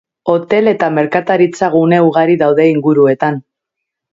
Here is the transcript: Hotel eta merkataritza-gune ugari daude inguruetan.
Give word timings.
Hotel 0.31 0.69
eta 0.71 0.87
merkataritza-gune 0.95 1.99
ugari 2.07 2.41
daude 2.45 2.67
inguruetan. 2.73 3.39